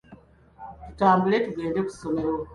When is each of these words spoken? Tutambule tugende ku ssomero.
Tutambule 0.87 1.37
tugende 1.45 1.79
ku 1.85 1.91
ssomero. 1.95 2.33